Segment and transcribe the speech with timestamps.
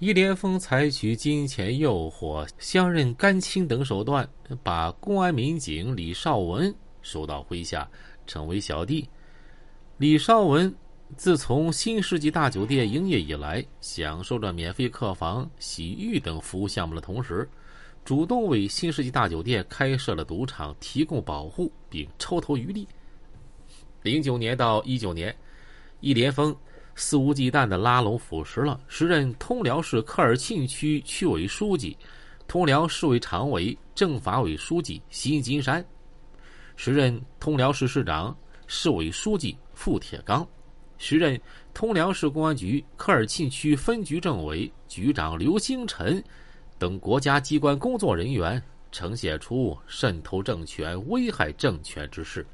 [0.00, 4.28] 易连峰采取金钱诱惑、相认干亲等手段，
[4.62, 7.88] 把公安民警李少文收到麾下，
[8.26, 9.08] 成为小弟。
[9.98, 10.74] 李少文
[11.16, 17.48] 自从新世纪大酒店营业以来，享受着免费客房、洗浴等服务项目的同时，
[18.04, 22.86] 主动为新世纪大酒店开设了赌场提供保护，并抽头渔利。
[24.02, 25.34] 零九年到一九年，
[26.00, 26.54] 易连峰。
[26.96, 31.96] 肆无忌惮的拉拢腐蚀了时任通辽市科尔沁区区委书记、
[32.46, 35.84] 通辽市委常委、政法委书记辛金山，
[36.76, 40.46] 时任通辽市市长、市委书记傅铁刚，
[40.96, 41.40] 时任
[41.72, 46.22] 通辽市公安局科尔沁区分局政委局长刘星辰
[46.78, 52.46] 等国家机关工作人员，呈现出渗透政权、危害政权之势。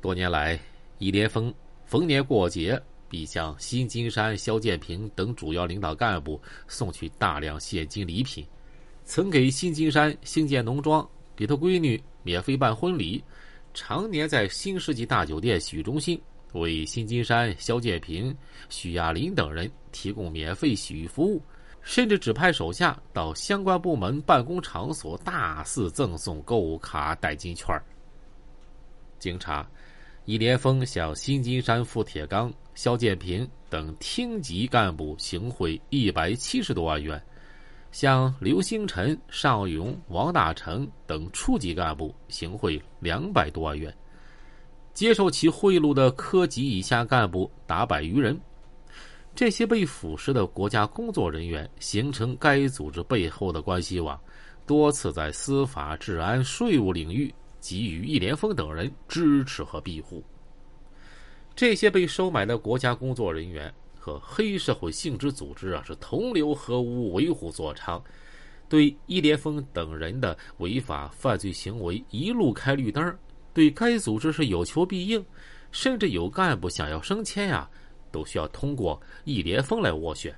[0.00, 0.58] 多年来，
[0.98, 2.82] 易连峰逢年过节。
[3.14, 8.44] 必向新金山、肖建平等主要领导干部送去大量现金礼品，
[9.04, 13.22] 曾给新金山兴建农庄，给他闺女免费办婚礼，
[13.72, 16.20] 常年在新世纪大酒店洗浴中心
[16.54, 18.36] 为新金山、肖建平、
[18.68, 21.40] 许亚林等人提供免费洗浴服务，
[21.82, 27.80] 甚至指派手下到相关部门办公场所大肆赠送购物卡、代金券。
[29.20, 29.64] 经查，
[30.24, 32.52] 易连峰向新金山、傅铁刚。
[32.74, 37.22] 肖建平等厅级干部行贿一百七十多万元，
[37.92, 43.96] 向刘星辰、尚勇、王大成等处级干部行贿两百多万元。
[44.92, 48.36] 接受其贿赂的科级以下干部达百余人。
[49.36, 54.18] 这些被腐蚀的国家工作人员形成该组织背后的关系网，
[54.66, 57.32] 多次在司法、治安、税务领域
[57.64, 60.22] 给予易连峰等人支持和庇护。
[61.56, 68.02] 这些被收买的国家工作人员和黑社会性质组织啊，是同流合污、为虎作伥，
[68.68, 73.18] 对易连峰等人的违法犯罪行为一路开绿灯，
[73.54, 75.24] 对该组织是有求必应，
[75.72, 77.70] 甚至有干部想要升迁呀，
[78.12, 80.34] 都需要通过易连峰来斡旋。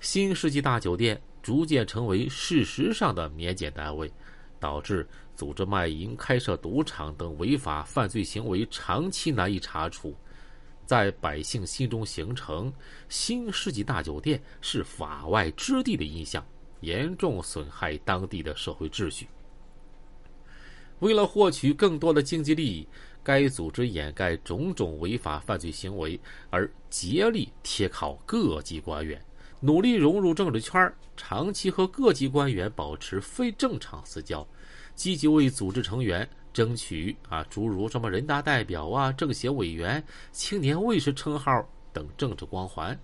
[0.00, 4.12] 新世纪大酒店逐渐成为事实上的免检单位，
[4.64, 5.06] 导致。
[5.36, 10.14] 组织卖淫、开设赌场等违法犯罪行为长期难以查处，
[10.86, 12.72] 在百姓心中形成
[13.08, 16.46] 新世纪大酒店是法外之地的印象，
[16.82, 19.26] 严重损害当地的社会秩序。
[21.00, 22.86] 为了获取更多的经济利益，
[23.20, 29.20] 该组织掩盖种种违法犯罪行为，而竭力贴靠各级官员，
[29.64, 34.46] 努力融入政治圈长期和各级官员保持非正常私交。
[34.94, 42.96] 积极为组织成员争取啊，诸如什么人大代表啊、政协委员、青年卫士称号等政治光环。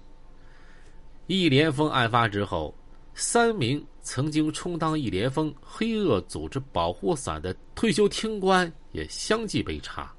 [1.26, 2.74] 易连峰案发之后，
[3.14, 10.12] 三名曾经充当易连峰黑恶组织保护伞的退休厅官也相继被查。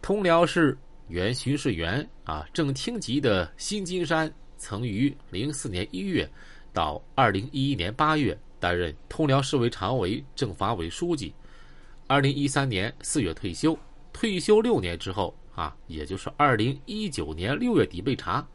[0.00, 0.78] 通辽市
[1.08, 4.32] 原巡视员啊，正厅级的辛金山，
[4.62, 6.30] 曾于零四年一月
[6.72, 8.38] 到二零一一年八月。
[8.62, 11.34] 担任通辽市委常委、政法委书记，
[12.06, 13.76] 二零一三年四月退休。
[14.12, 18.46] 退休六年之后啊，也就是二零一九年六月底被查。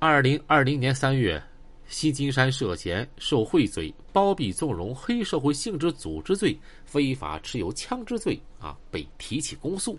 [0.00, 1.40] 二零二零年三月，
[1.86, 9.96] 新金山涉嫌受贿罪、包庇纵容黑社会性质组织罪、非法持有枪支罪啊，被提起公诉。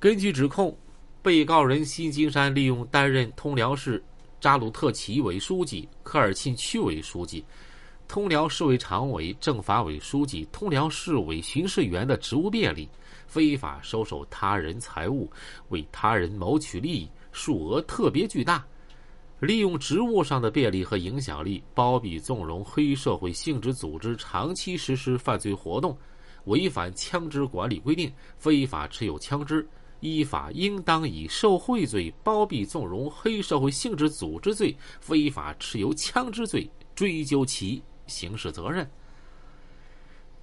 [0.00, 0.76] 根据指控，
[1.24, 4.04] 被告人新金山利用担任通辽市
[4.42, 7.42] 扎鲁特旗委书记、科尔沁区委书记。
[8.06, 12.86] 通辽市委常委、政法委书记、通辽市委巡视员的职务便利，
[13.26, 15.26] 非法收受他人财物，
[15.70, 18.62] 为他人谋取利益，数额特别巨大；
[19.40, 25.96] 利用职务上的便利和影响力，包庇纵容黑社会性质组织长期实施犯罪活动，
[26.44, 29.66] 违反枪支管理规定，非法持有枪支，
[30.04, 37.82] 依法应当以受贿罪、包庇纵容黑社会性质组织罪、非法持有枪支罪追究其。
[38.06, 38.86] 刑事责任。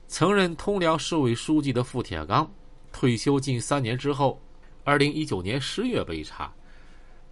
[0.08, 2.52] 曾任通辽市委书记的傅铁刚，
[2.92, 4.42] 退休近三年之后，
[4.84, 6.52] 二零一九年十月被查。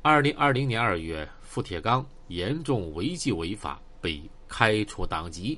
[0.03, 5.57] 二零二零年二月，傅铁刚严重违纪违法，被开除党籍。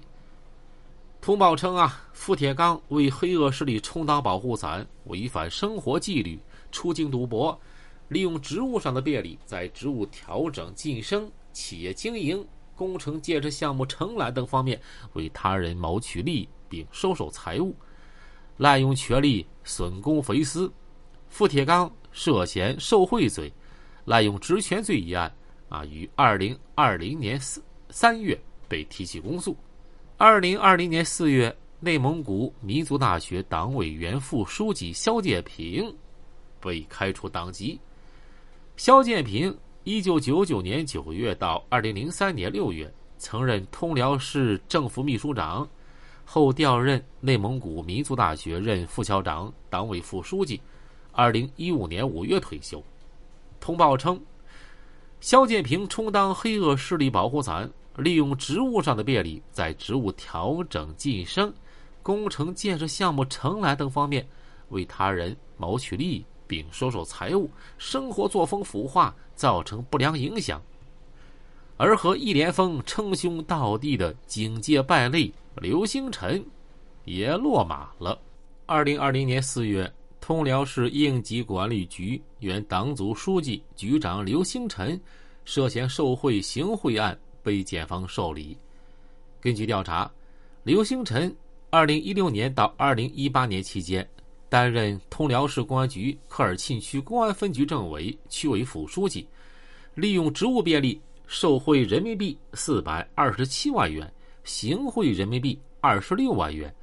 [1.19, 6.39] 通报称啊，傅铁刚为黑恶势力充当保护伞，违反生活纪律，
[6.71, 7.59] 出境赌博，
[8.07, 12.45] 利用职务上的便利，在职务调整、晋升、企业经营。
[12.73, 14.81] 工程建设项目承揽等方面
[15.13, 17.75] 为他人谋取利益并收受财物，
[18.57, 20.71] 滥用权力损公肥私。
[21.29, 23.53] 傅铁刚涉嫌受贿罪、
[24.05, 25.31] 滥用职权罪一案，
[25.69, 29.55] 啊，于二零二零年四三月被提起公诉。
[30.17, 35.95] 二零二零年四月，内蒙古民族大学党委原副书记肖建平
[36.61, 37.79] 被开除党籍。
[38.77, 45.67] 肖建平一九九九年九月到二零零三年六月曾任通辽市政府秘书长，
[46.23, 50.61] 后调任内蒙古民族大学任副校长、党委副书记。
[51.11, 52.81] 二零一五年五月退休。
[53.59, 54.19] 通报称，
[55.19, 61.53] 肖建平充当黑恶势力保护伞，利用职务上的便利，在职务调整晋升、
[62.01, 64.25] 工程建设项目承揽等方面
[64.69, 70.61] 为他人谋取利益，并收受财物，生活作风腐化，造成不良影响。
[71.77, 75.31] 而和易连峰称兄道弟的警界败类
[75.61, 76.45] 刘星辰
[77.05, 78.19] 也落马了。
[78.65, 79.89] 二零二零年四月。
[80.23, 85.01] 通辽市应急管理局原党组书记、局长刘星辰
[85.45, 88.55] 涉嫌受贿行贿案被检方受理。
[89.41, 90.09] 根据调查，
[90.61, 91.35] 刘星辰
[91.71, 94.07] 2016年到2018年期间
[94.51, 99.25] 担任通辽市公安局科尔沁区公安分局政委、区委副书记，
[99.95, 104.13] 利用职务便利受贿人民币427万元，
[104.43, 106.75] 行贿人民币26万元，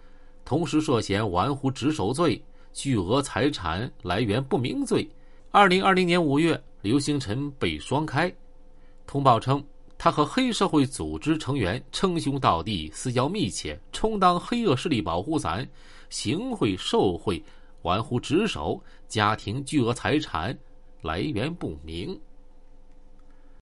[0.47, 2.43] 同时涉嫌玩忽职守罪。
[2.73, 5.07] 巨额财产来源不明罪，
[5.51, 8.33] 二零二零年五月，刘星辰被双开。
[9.07, 9.63] 通报称，
[9.99, 15.69] 他和黑社会组织成员称兄道弟，私交密切，充当黑恶势力保护伞，
[16.09, 17.43] 行贿受贿，
[17.83, 20.59] 玩忽职守，家庭巨额财产
[21.03, 22.21] 来源不明。